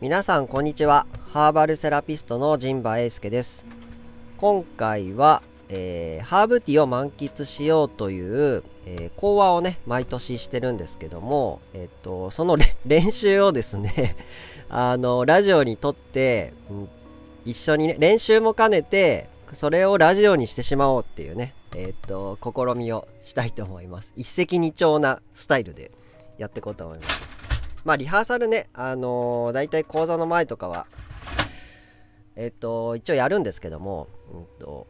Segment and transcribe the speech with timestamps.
[0.00, 1.08] 皆さんこんにちは。
[1.32, 3.64] ハーバルセラピストの陣馬英介です。
[4.36, 12.56] 今回は、えー、ハーブティーを満喫しようという、えー、講話をね毎年してるんですけども、えっ、とその
[12.86, 14.14] 練習をですね
[14.70, 16.88] あのラジオにとって、うん、
[17.44, 24.12] 一緒にね練習も兼ねてそれをラジオにしてしまおうっていうねえっ、と試みをしたいと思います。
[24.14, 25.90] 一石二鳥なスタイルで
[26.38, 27.37] やっていこうと思います。
[27.84, 30.86] まあリハーサルね、あのー、大体講座の前とかは、
[32.36, 34.86] えっ、と、一応やるんですけども、うんと、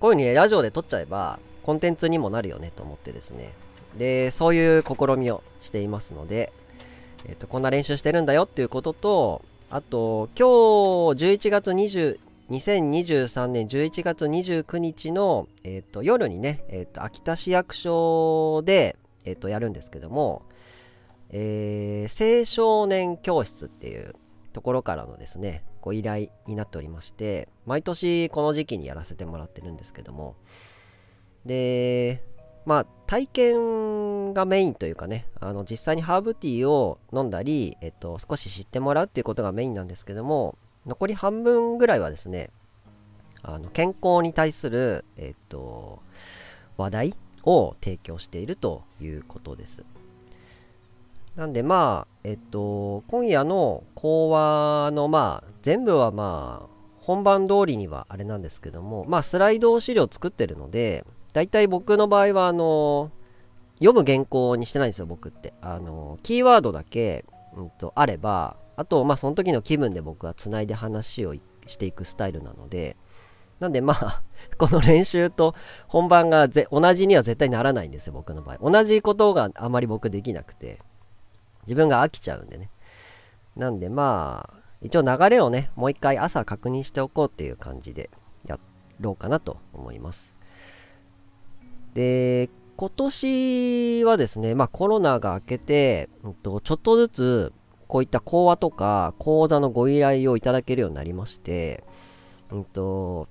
[0.00, 3.52] こういう風にね、ラジオで撮っちゃえば、コンテンツにもなるよねと思ってですね。
[3.96, 6.52] で、そういう試みをしていますので、
[7.26, 10.46] えっ、と、こんな練習してるんだよっていうことと、あと、今
[11.14, 12.18] 日11月20、
[12.50, 20.42] 2023年11月29日の、えーと、夜にね、えーと、秋田市役所で、えーとやるんですけども、
[21.30, 24.14] えー、青少年教室っていう
[24.52, 30.36] ところからのですねご依頼になっておりまして毎年この時期にやらせてもらってるんですけども
[31.44, 32.22] で
[32.64, 42.50] まあ体験がメインというかねあの実際にハーブティーを飲んだり、えっと、少し知ってもらうっていうことがメインなんですけども残り半分ぐらいはですね
[43.42, 46.00] あの健康に対する、えっと、
[46.76, 49.84] 話題を提供しているということです。
[51.38, 63.12] なんでまあ、えっと、今夜の講話のまあ、全部はまあ、本番通りにはあれなんですけども、まあ、スライド資料作ってるので、大体僕の場合は、あの、
[63.78, 65.54] 読む原稿にしてないんですよ、僕って。
[65.60, 67.24] あの、キーワードだけ、
[67.56, 71.36] うんと、あれば、あと、まあ、その時の気分で僕はつないで話を
[71.66, 72.96] していくスタイルなので、
[73.60, 74.22] なんでまあ、
[74.58, 75.54] この練習と
[75.86, 78.70] 本番が同じには絶対ならないんですよ、僕の場合。
[78.72, 80.80] 同じことがあまり僕できなくて。
[81.68, 82.70] 自分が飽きちゃうんでね。
[83.54, 88.08] なんでまあ、一応流れをね、もう一回朝確認しておこうっていう感じで
[88.46, 88.58] や
[89.00, 90.34] ろうかなと思います。
[91.92, 97.52] で、今年はですね、まあコロナが明けて、うんと、ちょっとずつ
[97.86, 101.84] こういった講話とか講座のご依頼をいただけるようになりまして、
[102.50, 103.28] うんと、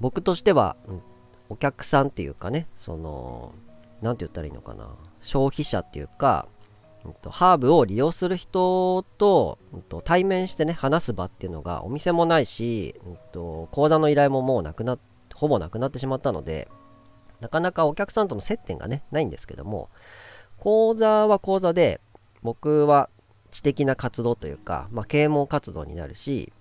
[0.00, 1.02] 僕としては、うん、
[1.48, 3.54] お客さんっていうかね、その、
[4.02, 4.90] なんて言ったらいいのかな、
[5.22, 6.48] 消費者っていうか、
[7.30, 9.58] ハーブを利用する人と、
[10.04, 12.94] 対面してね話す場っていうのがお店もないし、
[13.32, 14.98] 講座の依頼ももうなくな
[15.36, 16.68] ほぼなくなってしまったので
[17.40, 19.90] なかなかお客さんとの接点がねないんですけども
[20.58, 22.00] 講座は講座で
[22.42, 23.10] 僕は
[23.50, 26.52] 知的な活動というか、まあ、啓蒙活動になるし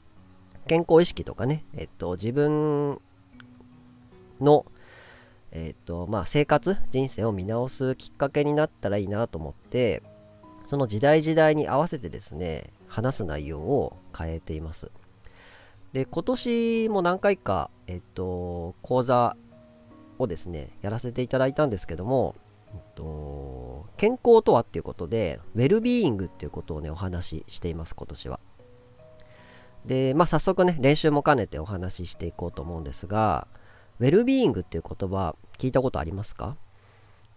[0.67, 2.99] 健康意識とかね、えっと、自分
[4.41, 4.65] の、
[5.51, 10.03] えっとまあ、生活人生を見直すきっかけになったらいいなと思って
[10.65, 14.91] その時代時代に合わせてですね、話す内容を変えています。
[15.93, 19.37] で、今年も何回か、えっと、講座
[20.17, 22.35] をですね、やらせていただいたんですけども、
[22.73, 28.39] えっと、健康とはっていうことで、ウェルビーイングっていうことをね、お話ししています、今年は。
[29.85, 33.47] で、まあ、早速ね、練習も兼ねてお話ししていこうと思うんですが、
[33.99, 36.57] ウェルビーイングっていう言葉、聞いたことありますか？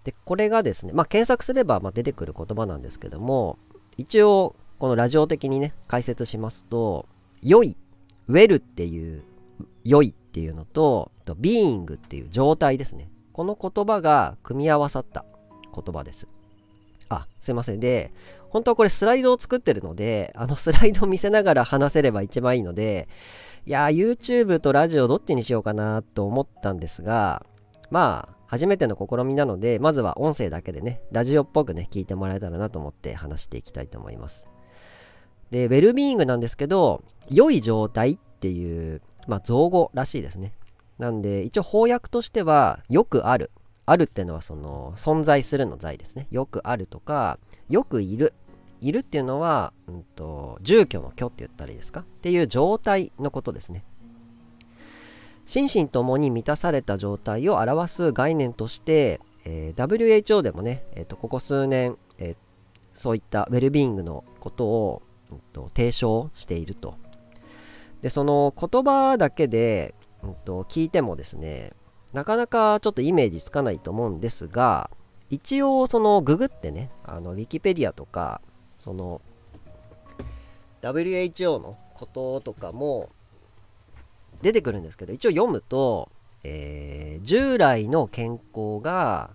[0.08, 3.58] で、これがですね、まあ、検索すればま出てくる言葉なんですけども、
[3.98, 7.06] 一応、このラジオ的にね、解説しますと、
[7.42, 7.76] 良い、
[8.28, 9.22] ウェルっていう、
[9.84, 13.10] 良いっていうのと、とビーイングっていう状態ですね。
[13.34, 15.26] この言葉が組み合わさった
[15.74, 16.26] 言葉です。
[17.10, 17.80] あ、すいません。
[17.80, 18.10] で、
[18.48, 23.08] 本当はこれスライドを作ってるので、あのスライドを見せながら話せれば一番いいので、
[23.66, 27.44] いやー YouTube とラジオどっちにしようかなと思ったんですが、
[27.91, 34.48] まあ、初めての試みなので、まずは音声だけでね、ラジオっぽくね、聞いてもらえたらなと思って話していきたいと思います。
[35.50, 40.54] で、ウェルビーイングなんですけど、良い状態っていう、まあ、造語らしいですね。
[40.98, 43.50] なんで、一応翻訳としては、よくある。
[43.84, 46.27] あるっていうのは、その、存在するの在ですね。
[46.30, 48.33] よくあるとか、よくいる。
[48.80, 52.00] いるっていうのは、うんと、住居の居って言ったらいいですか？
[52.00, 53.84] っていう状態のことですね。
[55.48, 62.36] 心身ともに満たされた状態を表す概念として、えー、WHO でもね、えーと、ここ数年、えー、
[62.92, 65.03] そういったウェルビーイングのことを、
[65.33, 66.97] うんと、提唱していると。
[68.03, 71.72] で、その言葉だけで、うんと、聞いてもですね、
[72.12, 74.91] なかなかちょっとイメージつかないと思うんですが、
[75.30, 78.42] 一応そのググってね、あのウィキペディアとか、
[78.78, 79.22] その
[80.83, 83.09] WHO のこととかも
[84.42, 86.10] 出てくるんですけど一応読むと、
[86.44, 89.30] えー、従来の健康が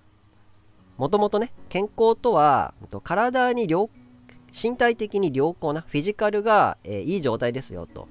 [0.98, 2.74] もともとね健康とは
[3.04, 3.68] 体に
[4.52, 8.08] 身体的に良好なフィジカルが、えー、いい状態ですよと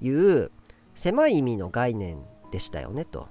[0.00, 0.50] いう
[0.94, 2.18] 狭い意味の概念
[2.50, 3.28] でしたよねと。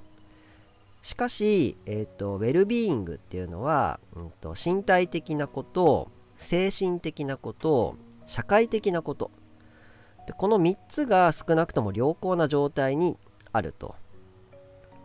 [1.02, 7.96] しかし、えーと、ウェルビーイングっていうのは、うんと、身体的なこと精神的なこと
[8.28, 9.32] 社会的なこと
[10.28, 13.18] でこの3つが少なくとも良好な状態に
[13.52, 13.96] あると。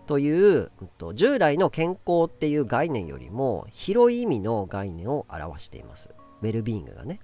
[0.07, 0.71] という、
[1.15, 6.11] 従来の健康っていう概念よりも広い意味の概念を表しています。
[6.43, 7.19] ウェルビーイングがね。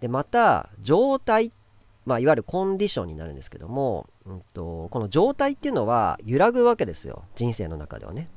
[0.00, 1.52] でまた状態
[2.08, 7.24] まあ、いわゆるコンディションになるんですけども、うんと、この状態っていうのは揺らぐわけですよ。
[7.36, 8.30] 人生の中ではね。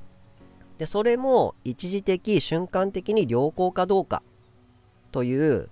[0.77, 4.24] でそれも一時的瞬間的に良好かどうか
[5.13, 5.69] という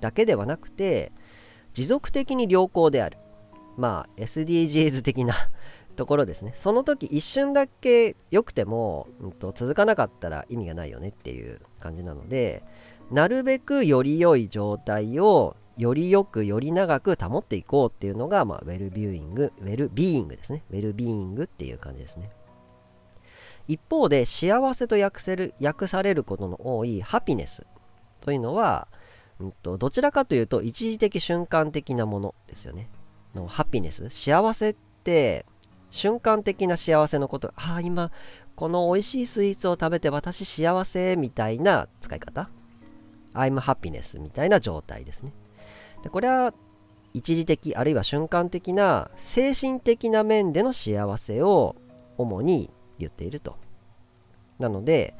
[0.00, 1.12] だけではなくて
[1.76, 3.18] 持続的に良好である
[3.76, 5.34] まあ SDGs 的な
[5.96, 12.64] ところですねその時一瞬だけ良くても、うんと続かなかったら意味がないよねっていう感じなので
[13.10, 20.64] なるべくより良い状態をよりよくより長く保っていこうっていうのが、まあ、ウェルビューイング、ウェルビーイングですね。
[20.70, 22.30] ウェルビーイングっていう感じですね。
[23.68, 27.66] 一方で、幸せと訳せる訳されることの多いハピネス
[28.20, 28.88] というのは、
[29.44, 32.88] んと、どちらかというと一時的瞬間的なものですよね。
[33.34, 35.44] のハピネス、幸せって
[35.90, 38.10] 瞬間的な幸せのこと、ああ、今
[38.56, 42.48] この美味しいスイーツを食べて私幸せみたいな使い方
[43.34, 45.32] I'm happiness みたいな状態ですね。
[46.02, 46.54] でこれは
[47.12, 51.76] 一時的あるいは瞬間的な精神的な面での幸せを
[52.16, 53.56] 主に言っていると。
[54.58, 55.14] なので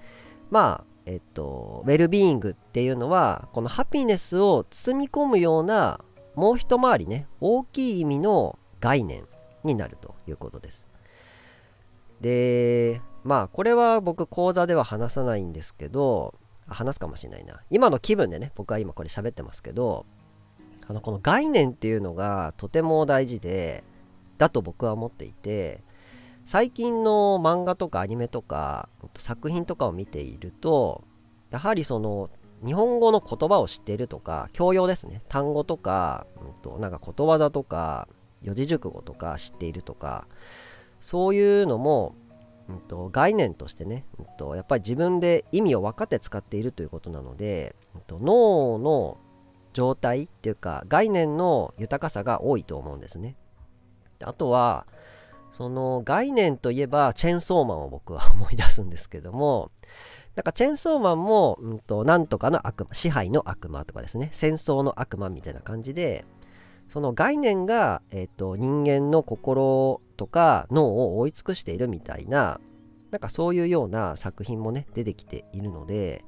[0.51, 6.01] まあえっとウェルビーイングっていうのはこのハピネスを包み込むような
[6.35, 9.25] もう一回りね大きい意味の概念
[9.65, 10.87] になるということです。
[12.21, 16.35] でまあこれは僕講座では話さないんですけど
[16.67, 20.07] 話すかもしれないな今の気分でね僕は今これ喋ってますけど
[20.89, 23.85] あのこの概念っていうのがとても大事で
[24.39, 25.83] だと僕は思っていて
[26.47, 28.89] 最近の漫画とかアニメとか
[29.19, 31.03] 作品とかを見ていると
[31.51, 32.31] やはりその
[32.65, 38.09] 日本語の言葉を知っているとか教養ですね単語とか、うんと、なんかことわざとか
[38.43, 40.29] 四字熟語とか知っているとか
[41.01, 42.15] そういうのも、
[42.69, 49.19] うんと、概念としてね、うんと、やっぱり自分で意味を分かって使っているということなので、うんと脳の
[49.73, 53.37] 状態っていうか概念の豊かさが多いと思うんですね。
[54.25, 54.87] あとは
[55.57, 59.71] その概念といえばチェンソーマンを僕は 思い出すんですけども
[60.35, 64.29] なんかチェンソーマンも、うんと、なんとかの悪魔支配の悪魔とかですね。
[64.33, 66.27] 戦争の悪魔みたいな感じで
[66.91, 72.61] その概念が、えーと、人間の心とか脳を覆い尽くしているみたいな
[73.11, 76.23] なんかそういうような作品もね出てきているので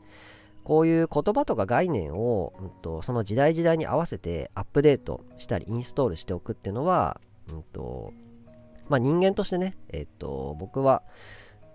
[0.64, 7.20] こういう言葉とか概念を、うんと、その時代時代に合わせてアップデートしたりインストールしておくっていうのは、
[7.50, 8.14] うんと
[8.88, 11.02] まあ、人間としてね、えっ、と、僕は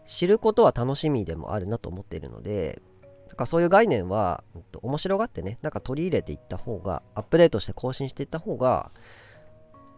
[0.06, 2.82] 知ることは楽しみでもあるなと思っているので、
[3.28, 8.92] なんかそういう概念は、うんと、面白がってね、なんか取り入れていった方が、アップデートして更新していった方が、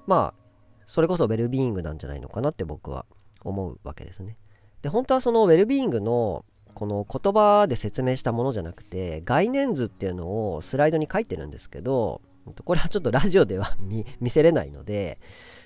[0.08, 0.46] まあ、
[0.88, 3.06] それこそウェルビーイングなんじゃないのかなって僕は
[3.44, 4.38] 思うわけですね。
[4.84, 6.46] で、本当はそのウェルビーイングの
[6.76, 12.22] この言葉で説明したものじゃなくて概念図っていうのをスライドに書いてるんですけど
[12.64, 13.76] これはちょっとラジオでは
[14.20, 15.18] 見せれないので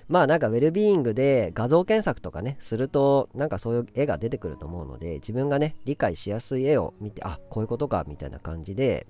[0.10, 9.08] まあなんかウェルビーイングで画像検索とかねするとなんかそういう絵が出てくると思うので自分がね理解しやすい絵を見てあこういうことかみたいな感じで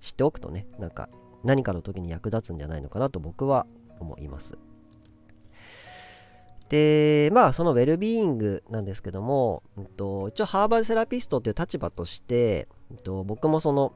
[0.00, 1.08] 知っておくとねなんか
[1.44, 3.66] 何かの時に役立つんじゃないのかなと僕は
[4.00, 4.56] 思います。
[6.68, 13.92] で、まあ、そのウェルビーイングなんですけども、うんと、一応ハーバルセラピストっていう立場として、うんと、僕もその、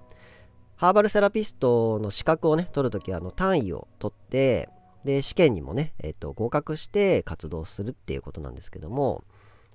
[0.76, 4.68] ハーバルセラピストの資格をね、取るときは、あの、単位を取って、
[5.04, 9.24] で、試験にもね、えっ、と、合格して活動するっていうことなんですけども、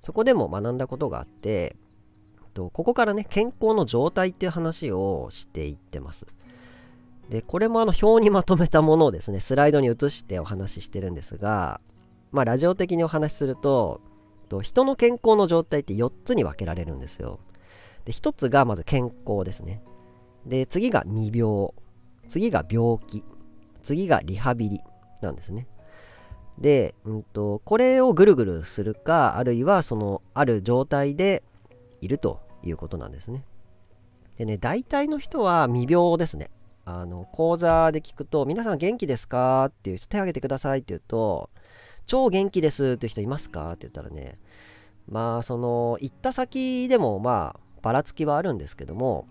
[0.01, 1.75] そこでも学んだことがあって、
[2.53, 6.25] とここからね、健康の状態っていう話をしていってます。
[7.29, 11.81] で、これもあの表にまとめたものをですね、スライドに移してお話ししてるんですが、
[12.31, 14.01] まあラジオ的にお話しすると
[14.61, 17.39] 人の健康の状態って4つに分けられるんですよ。
[18.03, 19.81] で1つがまず健康ですね。
[20.45, 21.69] で次が未病。
[22.29, 23.23] 次が病気。
[23.83, 24.81] 次がリハビリ。
[25.21, 25.67] なんですね。
[26.57, 31.43] で、うんと、これをぐるぐるするかあるいはそのある状態で
[32.01, 33.43] いるということなんですね。
[34.37, 36.49] でね大体の人は未病ですね。
[36.85, 39.65] あの講座で聞くと皆さん元気ですか？
[39.65, 41.49] っていう人手挙げてくださいって言うと
[42.05, 43.71] 超元気ですっていう人いますか？
[43.71, 44.37] って言ったらね、
[45.09, 49.27] まあ、その、行った先でも、まあ、ばらつきはあるんですけども、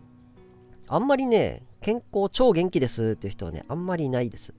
[0.89, 4.55] あんまりね、健康超元気ですっていう人はね、あんまりいないです。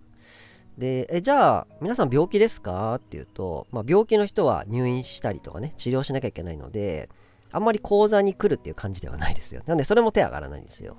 [0.78, 2.96] で、えじゃあ、皆さん病気ですか？
[2.96, 7.10] っていうと、まあ、病気の人は入院したりとかね、治療しなきゃいけないので、
[7.52, 9.62] あんまり講座に来るっていう感じではないですよ。
[9.66, 10.98] なんで、それも手上がらないんですよ。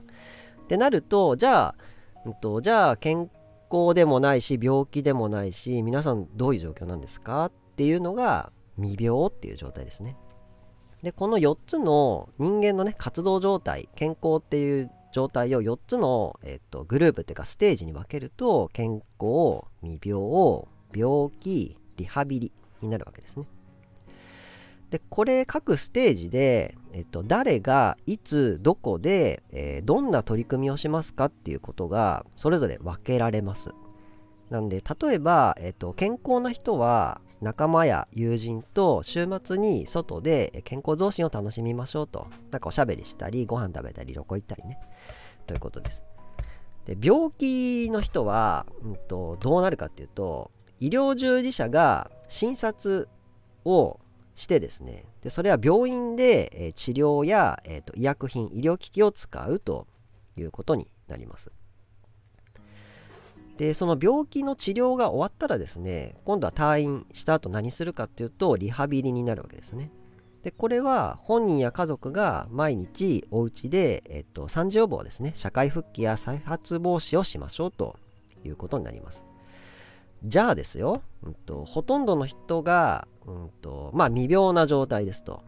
[0.62, 1.74] ってなると、じゃあ、
[2.24, 3.30] うんと、じゃあ、健
[3.70, 7.46] 康でもないし、病気でもないし、皆さんどういう状況なんですか？
[7.46, 10.16] っていうのが、未病っていう状態ですね。
[11.02, 23.46] で、この4つの人間のね、活動状態、健康っていう状態を4つの、えっと、グループっていうかステージに分けると健康未病病気リハビリになるわけですね。
[24.90, 33.70] でこれ各ステージで、えっと、誰がいつどこで、えー、どんな取り組みをしますかっていうことがそれぞれ分けられます。
[34.50, 42.28] なんで例えば、えっと、健康な人は仲間や友人と週末に外で健康増進を楽しみましょうと。
[42.50, 44.78] なんかおしゃべりしたり、ご飯食べたり、旅行行ったりね。
[45.46, 46.02] ということです。
[46.86, 50.50] で病気の人は、うんと、どうなるかっていうと、
[50.80, 53.08] 医療従事者が診察
[53.64, 53.98] を
[54.34, 59.86] してですね、でそれは病院で、え治療や、えーと医薬品、医療機器を使うと
[60.36, 61.50] いうことになります。
[63.56, 69.90] でその病気の治療が終わったらですね今度は退院した後何するかっていうとリハビリになるわけですね。
[70.42, 75.32] でこれは本人や家族が毎日お家で、えっと、産児予防ですね。
[75.34, 77.96] 社会復帰や再発防止をしましょうと
[78.44, 79.24] いうことになります。
[80.24, 85.42] じゃあですよ、うんと、ほとんどの人が、うんとまあ、未病な状態ですと。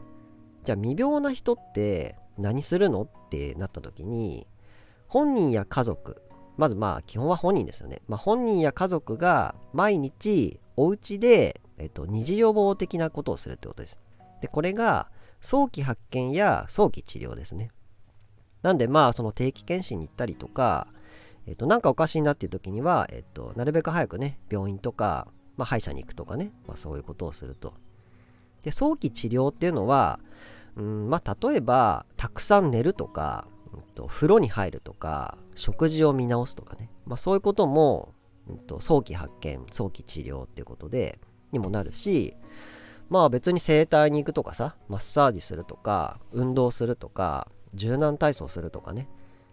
[0.64, 4.46] じゃあ未病な人って何するのってなった時に
[5.06, 6.20] 本人や家族
[6.58, 8.02] まずまあ基本は本人ですよね。
[8.08, 13.96] まあ、本人や家族が毎日お家で、えっと、二次予防的なことをするってことです。
[14.42, 15.08] で、これが
[15.40, 17.70] 早期発見や早期治療ですね。
[18.62, 20.88] なんでまあその定期検診に行ったりとか、
[21.46, 27.72] えっと、なんかおかしいなっていう時には、えっと、なるべく早くね、病院とか、まあ、歯医者に行くとかね、まあ、そういうことをすると。
[28.62, 30.20] で、早期治療っていうのは、
[30.76, 38.14] うんまあ、例えば、たくさん寝るとか、うんと、風呂に入るとか食事を見直すとかね、まあ、そういうことも、
[38.48, 41.18] うんと、早期発見早期治療っていうことで
[41.52, 42.34] にもなるし
[43.10, 49.08] まあ別に整体に行くとかさマッサージするとか運動するとか柔軟体操するとかね。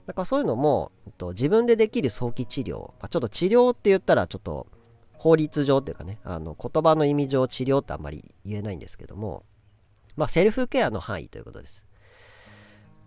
[0.05, 4.67] だからそういうのも、うんと、自分でできる早期治療、まあ、ちょっと治療って言ったらちょっと
[5.13, 9.43] 法律上っていうかねあの言葉の意味上治療ってあんまり言えないんですけども
[10.15, 11.83] まあセルフケアの範囲ということです。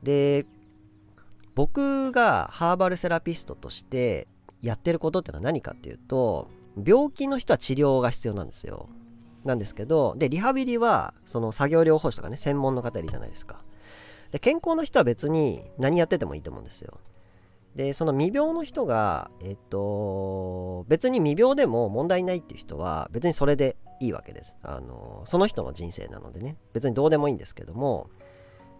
[0.02, 0.44] で
[1.58, 4.28] 僕がハーバルセラピストとして
[4.62, 6.48] やってることってのは何かっていうと
[6.86, 8.88] 病気の人は治療が必要なんですよ。
[9.44, 13.60] なんですけどでリハビリはその作業療法士とかね専門の方いるじゃないですか。
[14.30, 17.00] で健康な人は別に何やっててもいいと思うんですよ。
[17.74, 24.54] でその未病の人がえっと別に未病でも問題ないっていう人は別にそれでいいわけです。
[24.62, 26.56] あのその人の人生なのでね。
[26.72, 28.10] 別にどうでもいいんですけども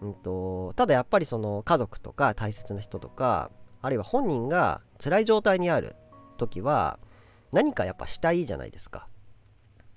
[0.01, 3.51] うんと、ただやっぱりその家族とか大切な人とか
[3.81, 5.95] あるいは本人が辛い状態にある
[6.37, 6.99] 時は
[7.51, 9.07] 何かやっぱしたいじゃないですか。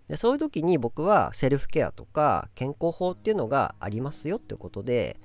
[0.09, 5.17] でそういう時に僕はセルフケアとか健康法っていうのがありますよっていうことで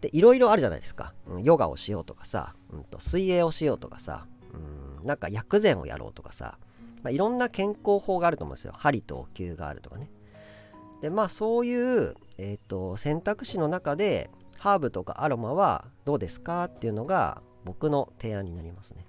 [0.00, 6.58] でいろいろあるじゃないですか、うん、ヨガをしようとかさ、うんと、水泳をしようとかさ、うん、なんか薬膳をやろうとかさ、
[7.02, 8.74] まあ、いろんな健康法があると思うんですよ。
[8.76, 10.10] 針とお灸があるとかね。
[11.00, 19.06] でまあそういうえーと、選択肢の中でハーブとかアロマはどうですかっていうのが僕の提案になりますね。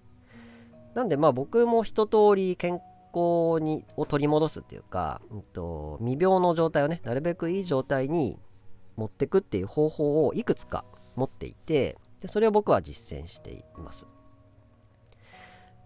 [0.94, 2.82] なんでまあ僕も一通り健
[3.14, 8.40] 康にを取り戻すっていうか、うんと、未病の状態をねなるべくいい状態に
[8.96, 14.08] 持ってくっていう方法をいくつか持っていてでそれを僕は実践しています。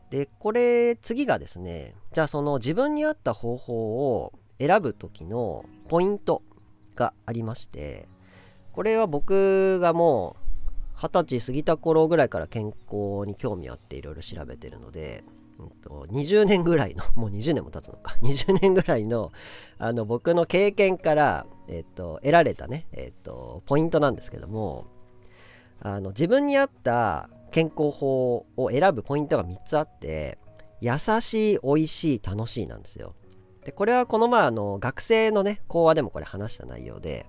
[0.10, 6.44] でこれ次がですねじゃあその自分に合った方法を選ぶ時のポイント
[7.02, 8.08] がありまして
[8.74, 10.42] これは僕がもう
[10.94, 15.24] 二十歳過ぎた頃ぐらいから健康に興味あっていろいろ調べてるので、
[15.58, 18.16] うんと、20年ぐらいのもう20年も経つのか。
[18.22, 19.32] 20年ぐらいの
[19.80, 24.86] あの僕の経験から、えっと、得られたね、えっと、ポイントなんですけども
[25.82, 30.38] あの自分に合った健康法を選ぶポイントが3つあって
[30.82, 33.16] 優しい美味しい楽しいなんですよ。
[33.66, 37.28] でこれはこの前あの学生のね講話でもこれ話した内容で、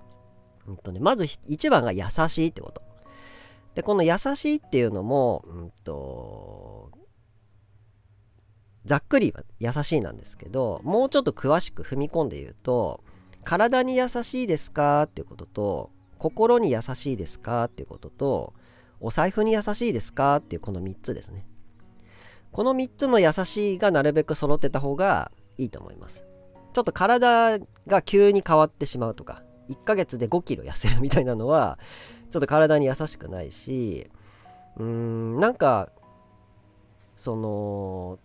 [0.67, 2.81] うんとね、まず1番が優しいってこと
[3.75, 6.91] でこの優しいっていうのも、うんと、
[8.85, 13.03] ざっくり優しいなんですけどもうちょっと詳しく踏み込んで言うと
[13.43, 18.53] 体に優しいですかっていうことと心に優しいですかっていうことと
[18.99, 21.45] お財布に優しいですかっていうこの3つですね。
[22.53, 26.25] この3つの優しいがなるべく揃ってた方がいいと思います。
[26.73, 31.77] ちょっと体が急に変わってしまうとか、1ヶ月で5キロ痩せるみたいなのは、
[32.31, 34.09] ちょっと体に優しくないし、
[34.77, 35.89] うーん、なんか、
[37.15, 38.19] その、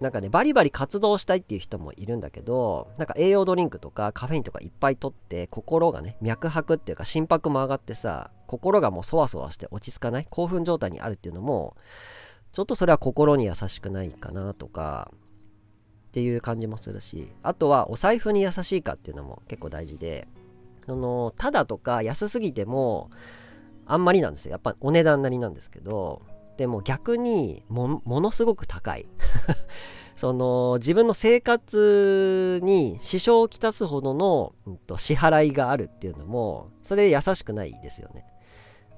[0.00, 11.76] なんかね、バリバリ活動したいっていう人もいるんだけど、なんか栄養ドリンクとかカフェインとかいっぱいとって、心がね、脈拍っていうか心拍も上がってさ、心がもうそわそわして落ち着かない、興奮状態にあるっていうのも、
[12.52, 15.10] ちょっとそれは心に優しくないかなとか、
[16.16, 20.26] っていう感じもするし、あとはお財布に優しいかっていうのも結構大事で、
[20.86, 23.10] その、ただとか安すぎても、
[23.84, 24.52] あんまりなんですよ。
[24.52, 26.22] やっぱお値段なりなんですけど、
[26.56, 29.06] でも逆にものすごく高い
[30.16, 38.24] その自分の生活に支障をきたすほどの、うんと、支払いがあるっていうのもそれ優しくないですよね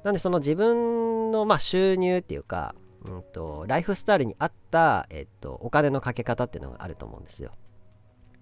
[0.04, 7.52] なんでその自分の、まあ、収入っていうか、うんと、ライフスタイルに合った、えっと、お金のかけ方っていうのがあると思うんですよ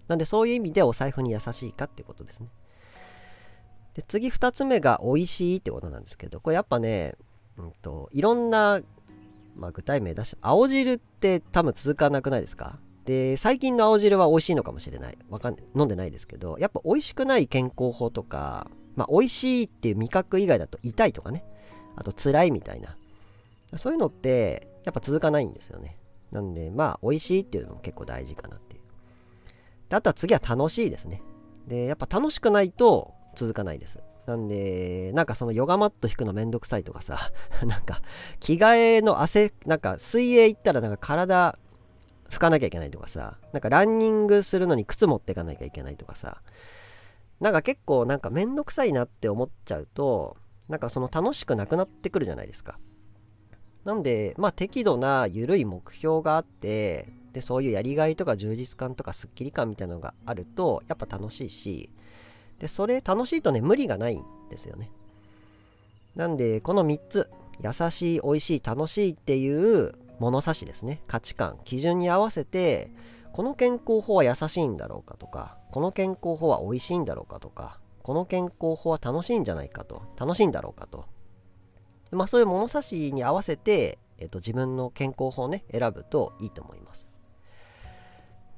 [0.08, 2.48] なんでそういう意味でお財布に優しいかっていうことですね
[3.94, 7.14] で次2つ目が美味しいってことなんですけどこれやっぱね、
[7.58, 8.80] うんといろんな
[9.58, 12.78] まあ、具体名出して、青汁って多分続かなくないですか？
[13.06, 15.16] で、最近の青汁は美味しいのかもしれない。
[15.30, 15.56] わかん。
[15.74, 21.42] 飲んでないですけど、やっぱ美味しくない健康法とか、まあ、美味しいっていう味覚以外だと痛いとかね。
[21.96, 22.98] あと辛いみたいな。
[23.78, 25.98] そういうのって、やっぱ続かないんですよね。
[26.32, 28.82] なんで、まあ、美味しいっていうのも結構大事かなっていう。
[29.88, 31.22] であとは次は楽しいですね。
[31.66, 34.00] で、やっぱ楽しくないと続かないです。
[34.26, 37.30] なんで、なんかそのヨガマット引くのめんどくさいとかさ、
[37.64, 38.02] なんか
[38.40, 41.58] 着替えの汗、なんか水泳行ったらなんか体
[42.28, 46.42] 拭かなきゃいけないとかさ、なんかランニングするのに靴持ってかなきゃいけないとかさ、
[47.40, 50.36] なんか結構なんかめんどくさいなって思っちゃうと、
[50.68, 52.78] なんかその楽しくなくなってくるじゃないですか。
[53.86, 61.88] なんで、まあ適度な緩い目標があって、で、そういうやりがいとか充実感とかスッキリ感みたいなのがあると、やっぱ楽しいし、
[62.58, 64.90] で、それ楽しいとね、無理がないんですよね。
[66.16, 71.00] なんで、この3つ、優しい、美味しい、楽しいっていう物差しですね。
[71.06, 72.90] 価値観、基準に合わせて、
[73.32, 81.04] この健康法は優しいんだろうかとか、この健康法は美味しいんだろうかとか、この健康法は楽しいんじゃないかと、楽しいんだろうかと。
[82.10, 87.10] まあそういう物差しに合わせて、えっと、自分の健康法をね、選ぶといいと思います。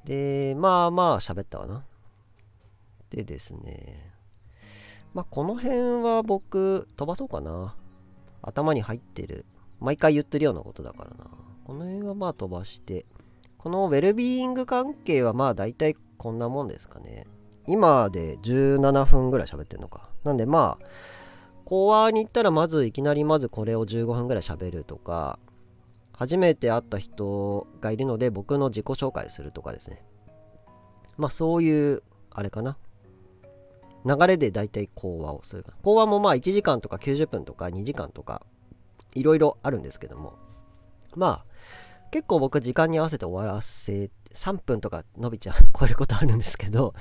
[0.05, 1.83] で、まあまあ喋ったわな。
[3.09, 4.13] でですね、
[5.13, 7.75] まあ、この辺は僕、飛ばそうかな。
[8.41, 9.45] 頭に入ってる。
[9.79, 11.25] 毎回言ってるようなことだからな。
[11.65, 13.05] この辺はまあ飛ばして、
[13.57, 17.25] このウェルビーイング関係はまあ大体こんなもんですかね。
[17.67, 20.09] 今で17分ぐらい喋ってるのか。
[20.23, 20.85] なんでまあ、
[21.69, 25.37] 講話に行ったらまずいきなりまずこれを15分ぐらい喋るとか、
[26.13, 30.03] 初めて会った人がいるので僕の自己紹介するとかですね。
[31.15, 32.01] まあそういう、
[32.31, 32.79] あれかな。
[34.03, 35.65] 流れで大体講話をする。
[35.83, 38.41] 講話もまあ1時間とか90分とか2時間とか
[39.13, 40.39] いろいろあるんですけども、
[41.15, 46.95] まあ結構僕時間に合わせて終わらせ、3分とか伸びちゃう、 超えることあるんですけど、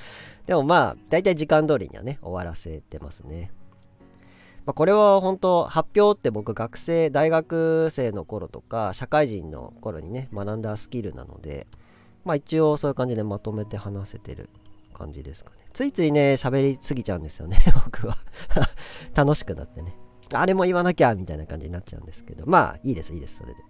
[0.45, 3.51] でもまあ大体時間通りにはね、終わらせてますね。
[4.69, 11.67] まあ、これは本当発表って僕学生、大学生の頃とか社会人の頃にね、学んだスキルなので、
[12.27, 14.51] まあ一応そういう感じでまとめて話せてる
[14.93, 15.57] 感じですかね。
[15.73, 18.19] ついついね、喋りすぎちゃうんですよね、 僕は
[19.17, 19.97] 楽しくなってね。
[20.35, 23.61] あれも言わなきゃみたいな感じになっちゃうんですけど、まあ、いいです、いいです、それで。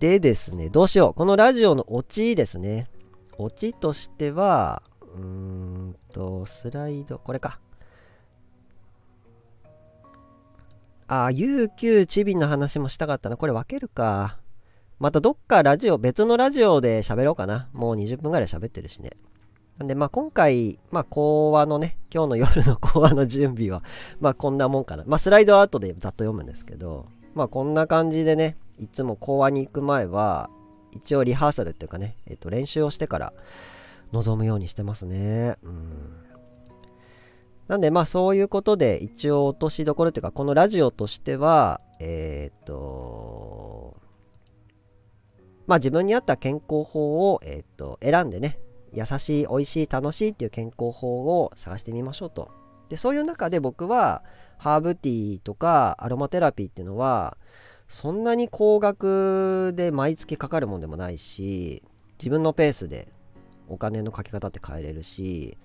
[0.00, 1.14] でですね、どうしよう。
[1.14, 2.88] このラジオのオチですね。
[3.38, 7.60] オチとしては、うーんと、スライド、これか。
[11.06, 13.36] あ、UQ チビンの話もしたかったな。
[13.36, 14.38] これ分けるか。
[14.98, 17.68] またどっかラジオ、別のラジオで喋ろうかな。
[17.72, 19.10] もう20分ぐらい喋ってるしね。
[19.78, 23.82] なんで、まあ今回、まあ講話のね、今日の夜の 講話の準備は、
[24.20, 25.04] まあこんなもんかな。
[25.06, 30.48] まあスライドアートでざっと読むんですけど、まあこんな感じでね、いつも講話に行く前は、
[30.92, 33.32] 一応リハーサルっていうかね、えっと練習をしてから
[34.12, 35.56] 臨むようにしてますね。
[35.64, 36.24] うん。
[37.68, 43.96] なんでまあそういうことで一応落としどころっていうかこのラジオとしてはえっ、と
[45.66, 48.58] まあ自分に合った健康法を、えっ、と選んでね
[48.92, 52.50] 優しい美味しい楽しいっていう健康法を探してみましょうと。
[52.88, 54.22] でそういう中で僕は
[54.58, 57.36] ハーブティーとかアロマテラピーっていうのは
[57.88, 61.82] そんなに高額で毎月かかるもんでもないし
[62.18, 63.08] 自分のペースで
[63.68, 65.56] お金のかけ方って変えれるし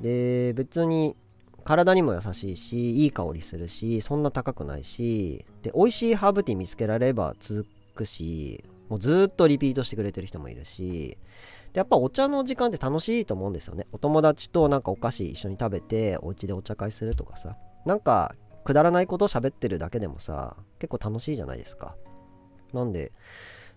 [0.00, 1.16] で別に
[1.64, 11.18] 体にも優しいしいい香りするしそんな高くないしで美味しいハーブティー見つけられれば続くしもうずっとリピートしてくれてる人もいるし
[11.72, 13.86] でやっぱお茶の時間って楽しいと思うんですよね。
[13.92, 17.56] お友達となんかお菓子一緒に食べてお家でお茶会するとかさ。
[17.84, 18.34] なんか
[18.64, 21.96] くだらないことを喋ってるだけでもさ結構楽しいじゃないですか。
[22.72, 23.12] なんで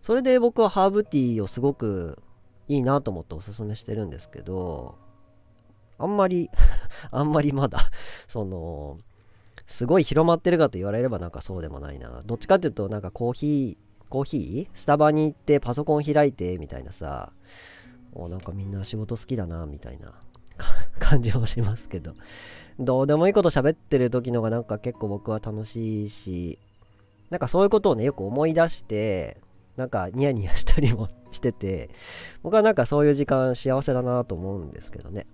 [0.01, 2.21] それで僕はハーブティーをすごく
[2.67, 4.95] いいなと思っておすすめしてるんですけど
[6.01, 6.49] あんまり
[7.11, 7.79] あんまりまだ
[8.27, 8.97] その
[9.67, 12.21] すごい広まってるかと言われればなんかそうでもないな。
[12.25, 14.77] どっちかっていうとなんかコーヒーコーヒー？
[14.77, 17.31] スタバに行ってパソコン開いてみたいなさ。
[18.13, 20.13] おなんかみんな仕事好きだなみたいな。
[20.99, 22.13] 感じもしますけど。
[22.77, 26.59] どうでもいいこと喋ってる時のがなんか結構僕は楽しいし。
[27.29, 29.37] なんかそういうことをねよく思い出して
[29.77, 31.89] なんかニヤニヤしたりもしてて。
[32.43, 35.25] 僕はなんかそういう時間幸せだなと思うんですけどね、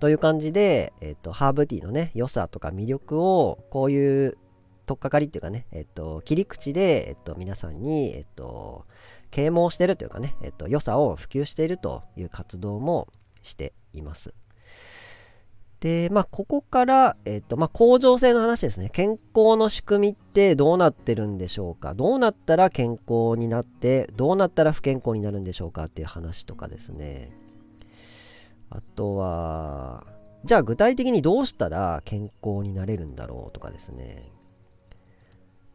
[0.00, 4.38] という感じで、えっ、ー、とハーブティーのね良さとか魅力をこういう
[4.86, 8.86] 取っかかりっていうかね、えっ、ー、と切り口で、えっ、ー、と皆さんに、えっと
[9.30, 13.08] 啓蒙してるというかね、えっと、良さを普及しているという活動も
[13.42, 14.32] しています。
[15.80, 18.88] で、まあ、ここから、えっ、と、まあ、向上性の話ですね。
[18.88, 21.92] 健康の仕組みってどうなってるんでしょうか？
[21.92, 27.30] どうなったら健康になって、どうなったら不健康になるんでしょうかっていう話とかですね。
[28.70, 30.06] あとは、
[30.44, 34.32] じゃあ具体的にどうしたら健康になれるんだろうとかですね。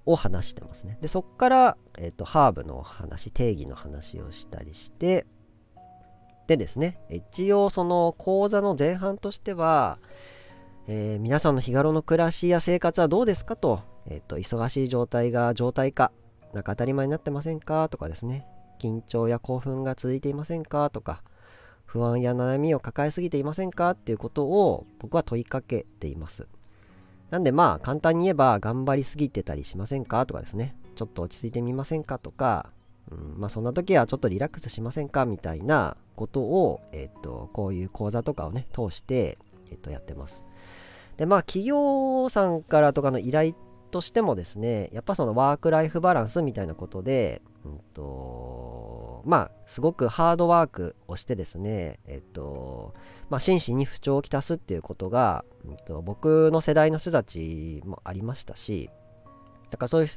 [0.06, 0.98] を話してますね。
[1.02, 5.26] で、そっから、えっ、と、ハーブの話、定義の話をしたりして、
[6.48, 10.00] でですね、一応その講座の前半としては、
[10.88, 16.12] えー、皆さんの日頃の暮らしや生活はどうですかと、えっ、ー、と、忙しい状態が状態化、
[16.54, 18.46] なんか当たり前になってませんかとかですね、
[18.80, 21.24] 緊張や興奮が続いていませんかとか、
[21.94, 26.48] 不安や悩みを抱えすぎていませんかっていうことを僕は問いかけています。
[27.30, 32.72] なんでまあ簡単に言えば頑張りすぎてたりしませんかとかですね、ちょっと落ち着いてみませんかとか、
[33.12, 39.38] うん、まあそんな時はちょっとリラックスしませんかみたいなことを、えっ、と、こういう講座とかをね、通して、
[39.70, 40.44] えっ、と、やってます。
[41.18, 43.54] で、まあ企業さんからとかの依頼
[43.92, 48.02] としてもですね、やっぱそのワークライフバランスみたいなことで、うんと、
[49.24, 52.94] まあ、すごくハードワークをしてですね、えっと、
[53.30, 58.90] まあ、心身に不調をきたすっていうことが、うんと、僕の世代の人たちもありましたし、
[59.72, 60.10] だからそういう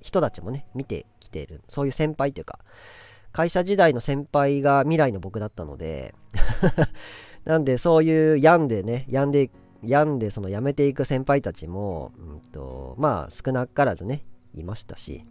[0.00, 2.58] 人たちもね、見てきている、そういう先輩というか、
[3.32, 6.14] 会社時代の先輩が未来の僕だったので
[7.44, 9.50] なんでそういう病んでね、病んで、
[9.82, 14.24] 病んでその辞めていく先輩たちも、うんと、まあ少なからずね、
[14.54, 15.26] いましたし、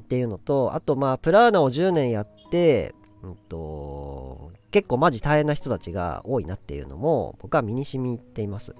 [0.00, 8.74] っていうのと、あとまあプラーナを10年やって、うんと、結構マジ大変な人たちが多いなっていうのも僕は身に染みています。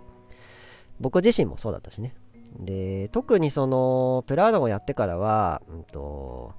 [1.00, 2.14] 僕自身もそうだったしね。
[2.58, 6.54] で特にそのプラーナをやってからは、うんと、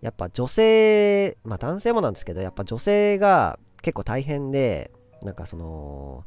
[0.00, 4.90] やっぱ女性まあ男性もなんですけどやっぱ女性が結構大変で
[5.22, 6.24] なんかその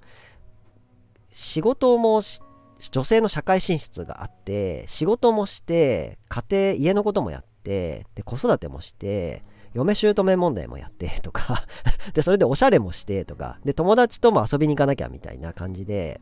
[1.32, 2.22] 仕事も
[2.92, 9.44] 女性の社会進出があって仕事もして家庭家のこともやってで子育てもして
[9.74, 11.66] 嫁姑問題もやってとか
[12.14, 16.22] でそれでおしゃれもしてとかで友達とも遊びに行かなきゃみたいな感じで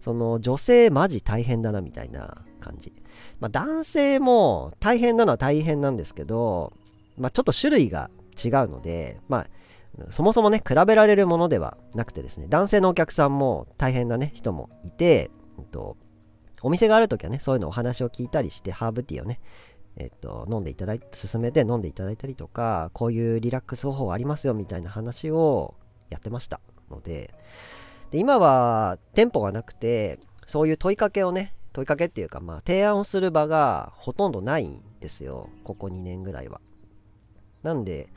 [0.00, 2.92] その女性マジ大変だなみたいな感じ。
[3.38, 6.72] まあ、男性も大変なのは大変なんですけど、
[7.18, 8.10] まあ、ちょっと種類が
[8.42, 9.46] 違うので、まあ、
[10.10, 15.30] そもそもね、比べられるものではなくてですね、男性のお客さんも大変なね、人もいて、
[15.62, 15.96] っと、
[16.62, 19.40] お店があるときはね、そういうのお話を聞いたりして、ハーブティーをね、
[19.96, 25.74] えっと、飲んでいただいて、進めて飲んでいただいたりとか、こういうリラックス方法ありますよみたいな話を
[26.10, 26.60] やってました。
[26.90, 27.34] ので、
[28.10, 35.48] で今は店舗がなくてそういう問いかけをね問いかけっていうかまあ提案をする場がほとんどないんですよ。
[35.64, 36.60] ここ2年ぐらいは。
[37.62, 38.08] なんで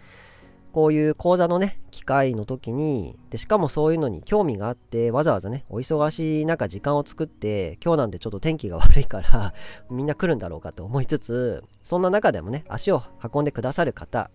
[0.73, 9.53] こういう講座のね機会の時にでしかもそういうのに興味があってわざわざねお忙しい中時間を作って今日なんてちょっと天気が悪いから
[9.89, 13.01] みんな来るんだろうかと思いつつそんな中でもね足を
[13.33, 14.31] 運んでくださる方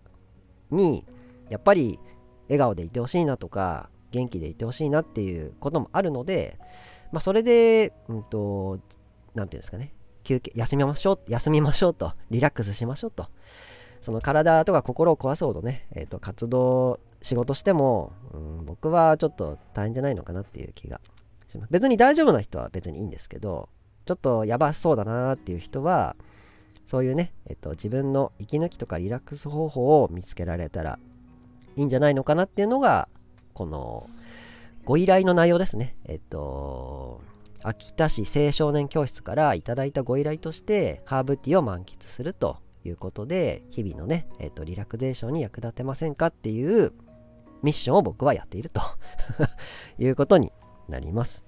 [0.70, 1.04] に
[1.50, 1.98] やっぱり
[2.48, 6.58] 笑顔でいてほしいなとか元気でいてほしいなっていうこともあるので、
[7.12, 8.80] まあ、それで、うんと、
[9.34, 9.92] なんていうんですかね、
[10.24, 13.28] 休憩、休みましょう、休みましょうと、リラックスしましょうと。
[14.00, 21.00] その体とか心を壊すほどね、えーと、活動、仕事しても、うん、僕はちょっと大変じゃないのかなっていう気が
[21.48, 21.70] します。
[21.70, 23.68] 別に大丈夫な人は別にいいんですけど、
[24.06, 26.16] ちょっとやばそうだなっていう人は、
[26.86, 30.98] そういうね、えっと、自分の息抜きとかリラックス方法を見つけられたら
[31.76, 33.08] いいんじゃないのかなっていうのが
[33.52, 34.08] この
[34.86, 35.96] ご依頼の内容ですね。
[36.06, 37.20] えっと、
[37.62, 46.92] 秋田市青少年教室からいただいたご依頼として、ハーブティーを満喫するということで、日々のね、えっと、リラクゼーションに役立てませんかっていう
[47.62, 48.80] ミッションを僕はやっていると
[49.98, 50.52] いうことに
[50.88, 51.44] なります。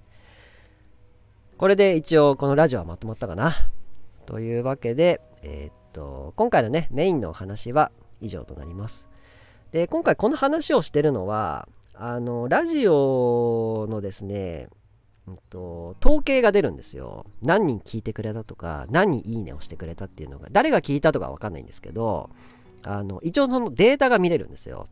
[1.57, 3.53] これで一応このラジオはまとまったかな。
[4.25, 9.05] というわけで、えー、っと、今回のね、メインのお話は以上となります。
[9.71, 14.69] で、今回この話をしてるのは、あの、ラジオのですね、
[15.31, 17.25] うんと、統計が出るんですよ。
[17.41, 22.29] 何人聞いてくれたとか、何人いいねをしてくれたっていうのが、誰が聞いたとかわかんないんですけど、
[22.83, 24.87] あの、一応そのデータが見れるんですよ。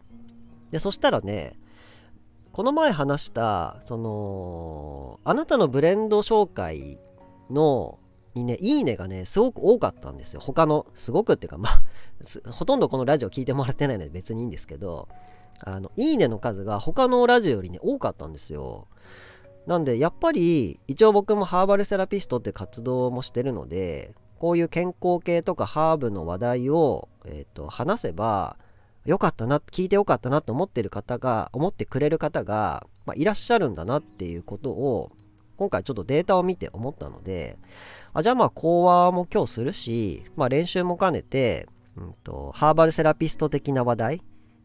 [0.72, 1.58] で、そしたらね、
[2.52, 7.00] この前話した、その、あなたのブレンド紹介
[7.50, 8.00] の、
[8.36, 10.40] にね、いいねがね、すごく多かったんですよ。
[10.40, 15.08] 他の、すごくっていうか、まあ、ほとんどこのラジオ聞いてもらってないので別にいいんですけど、
[15.62, 18.88] あの、いいねの数が他のラジオよりね、多かったんですよ。
[19.70, 28.58] なんで、やっぱり、一応僕もハーバルセラピストって活動もしてるので、こういう健康系とかハーブの話題を、え、ー、と、話せば、
[29.06, 35.12] よかったな、聞いてよかったなと思ってる方が、思ってくれる方が、まあ、いらっしゃるんだなっていうことを、
[35.58, 37.60] 今回ちょっとデータを見て思ったので、
[38.14, 44.22] あじゃあまあ講話も今日するし、まあ練習も兼ねて、うんと、ハーバルセラピスト的な話題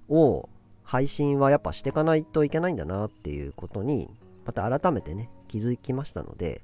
[0.08, 0.48] を
[0.82, 4.08] 配信はやっぱしていかないといけないんだなっていうことに、
[4.44, 6.62] また改めてね、気づきましたので、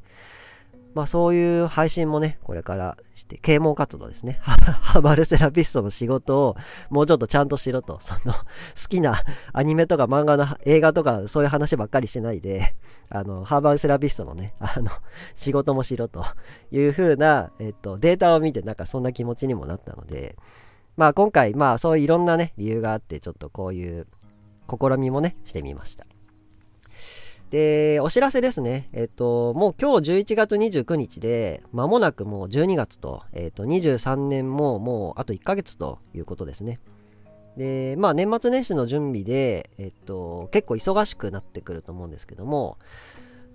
[0.95, 4.39] まあそういう配信もね、これからして、啓蒙活動ですね。
[4.43, 6.57] ハバルセラピストの仕事を
[6.89, 8.01] もうちょっとちゃんとしろと。
[8.01, 8.41] その、好
[8.89, 12.75] きなアニメとか漫画の映画とかそういう話ばっかりしてないで、
[13.09, 14.91] あの、ハーバルセラピストのね、あの、
[15.37, 16.25] 仕事もしろと
[16.73, 20.37] いう風な、えっと、データを見てなんかそんな気持ちにもなったので、
[20.97, 24.07] まあ今回、まあそういういろんなね、理由があって、ちょっとこういう
[24.69, 26.05] 試みもね、してみました。
[27.51, 28.89] で、お知らせですね。
[28.93, 36.79] えっ、と、もう今日11月29日で、間もなくもう12月と、えっ、と、23年ももうあと1ヶ月ということですね。
[37.57, 42.79] で、まあ年末年始の準備で、えっ、と、結構忙しくなってくると思うんですけども、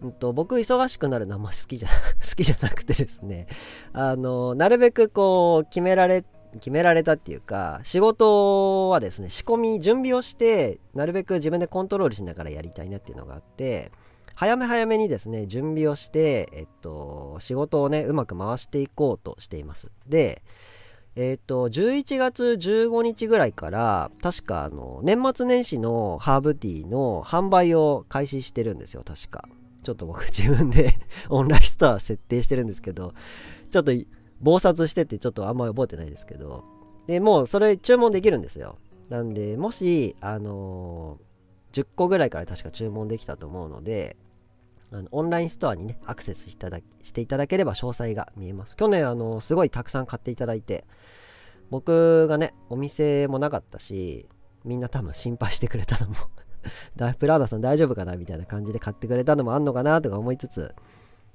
[0.03, 1.89] んと、僕忙しくなるのはあんま好きじゃ、
[2.21, 3.47] 好きじゃなくてですね、
[3.93, 6.25] あの、なるべくこう、決められ
[6.56, 13.91] 決められたっていうか、仕事はですね、仕込み、準備をして、なるべく自分でコントロールしながらやりたいなっていうのがあって、
[14.36, 19.89] 早め早めにですね、準備をして、えっと、仕事をね、うまく回していこうとしています。
[20.08, 20.44] で、
[21.15, 29.48] えっと、11月15日ぐらいから、確か、あの、年末年始のハーブティーの販売を開始してるんですよ、確か。
[29.84, 30.96] ちょっと僕自分で
[31.30, 33.13] オンラインストア設定してるんですけど、
[33.72, 33.94] ちょっと
[34.41, 36.63] 暴殺しててちょっとあんまり覚えてないですけど、
[37.08, 38.78] で、もうそれ注文できるんですよ。
[39.10, 44.17] なんで、もし、あのー、10個ぐらいから確か注文できたと思うので、
[44.91, 48.76] あのオンラインストアにね、アクセスしただしていただければ詳細が見えます。
[48.76, 50.86] 去年、あのー、すごいたくさん買っていただいて、
[51.69, 54.28] 僕がね、お店もなかったし、
[54.63, 56.15] みんな多分心配してくれたのも
[57.19, 58.17] プラーナさん大丈夫かな？
[58.17, 60.02] みたいな感じで買ってくれたのもあんのかな？
[60.02, 60.74] とか思いつつ、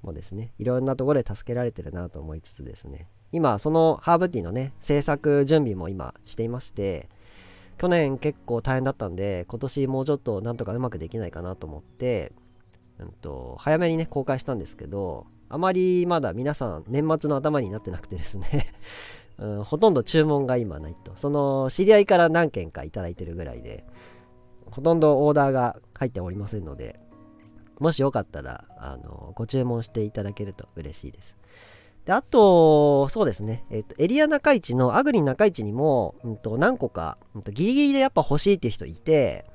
[0.02, 7.08] もですね、いろんなところで助けられてるなと思いつつですね、今、そのハーブティーのね、制作準備も今していまして、
[7.78, 12.32] 去年結構大変だったんで、今年もうちょっとなんとかうまくできないかなと思って、
[12.98, 18.46] うんと、早めにね、公開したんですけど、あまりまだ皆さん年末の頭になってなくてですね
[19.38, 21.12] うん、ほとんど注文が今ないと。
[21.16, 23.84] その知り合いから何件か頂いてるぐらいで、
[24.70, 27.00] ほとんどオーダーが入っておりませんので、
[27.80, 31.34] もしよかったら、あの、ご注文していただけると嬉しいです。
[32.04, 39.46] で、あと、そうですね、えっ、と、エリア中市の、アグリ中市にも、うんと、何個か、うんと、ギリギリでやっぱ欲しいっていう人いて、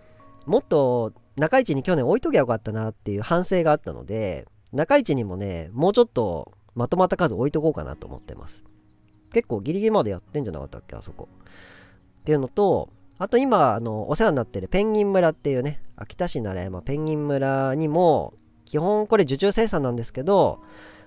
[0.46, 8.64] もっと中市に去年置いときゃよかったなっていう反省があったので、中市にもね、もうちょっとまとまった数置いとこうかなと思ってます。
[9.34, 11.28] 結構ギリギリまでやってんじゃなかったっけ、あそこ。
[12.22, 18.34] っていうのと、あと今、あの、お世話になってるペンギン村っていうね、秋田市奈良山ペンギン村にも、
[18.66, 20.62] 基本これ受注生産なんですけど、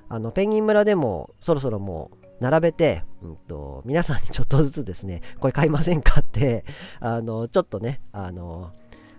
[0.09, 6.65] あの、ペンギン村でもそろそろもう並べて、うんと、皆さんにちょっとずつですね、これ買いませんかって、
[7.01, 8.73] あの、ちょっとね、あの、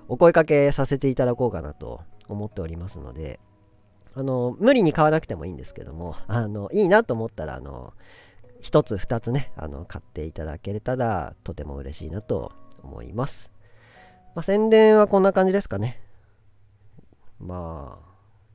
[0.07, 3.39] お声かけさせていただこうかなと思っておりますので、
[4.15, 7.93] あの、無理に買わなくてもいいんですけども、あの、いいなと思ったら、あの、
[8.61, 12.51] 一つ二つね、あの、買っていただけたらとても嬉しいなと
[12.83, 13.49] 思います。
[14.35, 16.01] まあ、宣伝はこんな感じですかね。
[17.39, 18.09] まあ、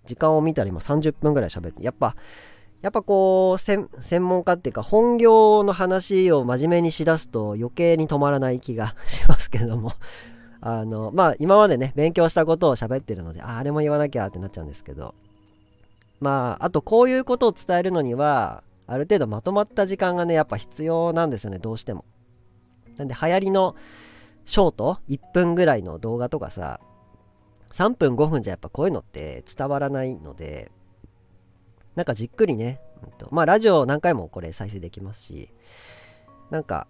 [0.07, 2.17] 時間を見たら今30分ぐらい喋って、やっぱ、
[2.83, 3.89] やっぱこう、専
[4.21, 9.93] 門家っていうか本業の話を真面目にしだすと余計に止まらない気がしますけども。
[10.61, 15.15] あの、まあ今までね、勉強したことを喋ってるので、ああれも言わなきゃってなっちゃうんですけど、
[16.21, 22.05] まあ、あとこういうことを伝えるのには、ある程度まとまった時間がね、やっぱ必要なんですよね、どうしても。
[22.97, 23.77] なんで流行りの
[24.47, 26.81] ショート、1分ぐらいの動画とかさ、
[27.73, 30.71] 3分5分じゃやっぱこういうのって伝わらないので、
[31.97, 35.51] なんかじっくりね、うんと、まあラジオ何回もこれ再生できますし、
[36.51, 36.87] なんか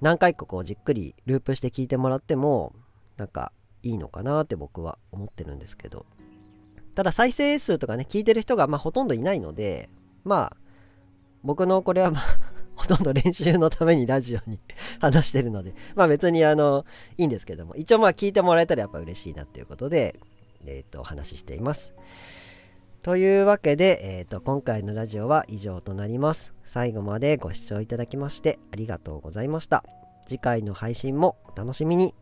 [0.00, 2.74] 何回かこうじっくりループして聞いてもらっても、
[3.16, 6.06] なんかいいのかなって僕は思ってるんですけど、
[6.94, 9.90] ただ再生数とかね、聞いてる人がまあほとんどいないので、
[10.24, 10.56] まあ、
[11.42, 12.22] 僕のこれはまあ
[12.86, 14.58] ほとんど練習のためにラジオに
[15.00, 16.84] 話してるので、まあ別にあの、
[17.16, 20.18] いいんですけども、一応まあ聞いてもらえたらやっぱ嬉しいなっていうことで、
[20.66, 21.94] えっ、ー、と、お話ししています。
[23.02, 26.54] というわけで、えっ、ー、と、今回のラジオは以上となります。
[26.64, 29.84] 最後までご視聴いただきましてありがとうございました。
[30.26, 32.14] 次回の配信もお楽しみに。